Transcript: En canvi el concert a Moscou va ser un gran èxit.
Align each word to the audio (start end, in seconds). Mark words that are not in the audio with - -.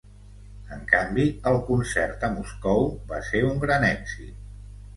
En 0.75 0.79
canvi 0.93 1.25
el 1.51 1.59
concert 1.67 2.27
a 2.29 2.31
Moscou 2.39 2.89
va 3.15 3.23
ser 3.31 3.45
un 3.53 3.63
gran 3.69 3.89
èxit. 3.95 4.45